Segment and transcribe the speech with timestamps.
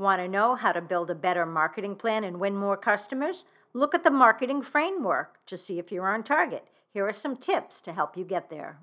[0.00, 3.44] Want to know how to build a better marketing plan and win more customers?
[3.74, 6.64] Look at the marketing framework to see if you're on target.
[6.90, 8.78] Here are some tips to help you get there.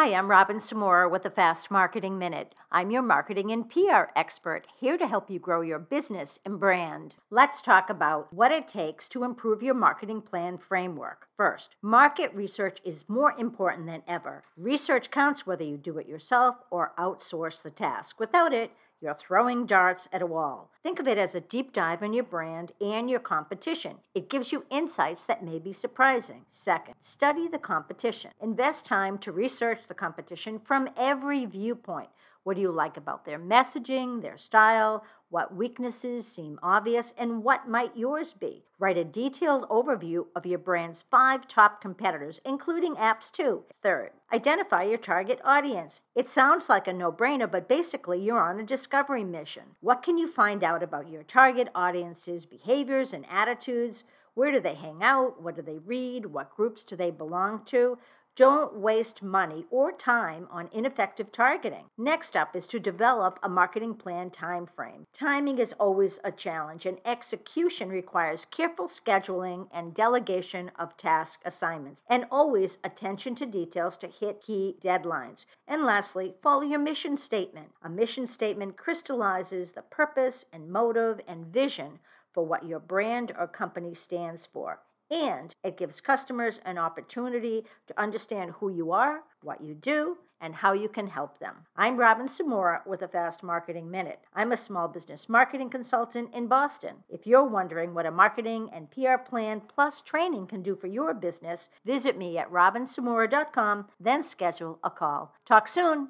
[0.00, 2.54] Hi, I'm Robin Samora with the Fast Marketing Minute.
[2.70, 7.16] I'm your marketing and PR expert, here to help you grow your business and brand.
[7.30, 11.26] Let's talk about what it takes to improve your marketing plan framework.
[11.36, 14.44] First, market research is more important than ever.
[14.56, 18.20] Research counts whether you do it yourself or outsource the task.
[18.20, 18.70] Without it,
[19.00, 20.70] you're throwing darts at a wall.
[20.82, 23.98] Think of it as a deep dive in your brand and your competition.
[24.14, 26.44] It gives you insights that may be surprising.
[26.48, 28.32] Second, study the competition.
[28.42, 32.08] Invest time to research the competition from every viewpoint.
[32.48, 35.04] What do you like about their messaging, their style?
[35.28, 38.64] What weaknesses seem obvious, and what might yours be?
[38.78, 43.64] Write a detailed overview of your brand's five top competitors, including apps too.
[43.74, 46.00] Third, identify your target audience.
[46.14, 49.76] It sounds like a no brainer, but basically, you're on a discovery mission.
[49.80, 54.04] What can you find out about your target audience's behaviors and attitudes?
[54.32, 55.42] Where do they hang out?
[55.42, 56.24] What do they read?
[56.24, 57.98] What groups do they belong to?
[58.38, 61.86] Don't waste money or time on ineffective targeting.
[61.98, 65.08] Next up is to develop a marketing plan time frame.
[65.12, 72.04] Timing is always a challenge, and execution requires careful scheduling and delegation of task assignments,
[72.08, 75.44] and always attention to details to hit key deadlines.
[75.66, 77.70] And lastly, follow your mission statement.
[77.82, 81.98] A mission statement crystallizes the purpose and motive and vision
[82.32, 84.78] for what your brand or company stands for
[85.10, 90.56] and it gives customers an opportunity to understand who you are, what you do, and
[90.56, 91.66] how you can help them.
[91.76, 94.20] I'm Robin Samora with a Fast Marketing Minute.
[94.34, 96.98] I'm a small business marketing consultant in Boston.
[97.08, 101.14] If you're wondering what a marketing and PR plan plus training can do for your
[101.14, 105.34] business, visit me at robinsamora.com, then schedule a call.
[105.44, 106.08] Talk soon.